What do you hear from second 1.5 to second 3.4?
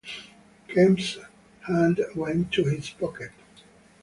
hand went to his pocket.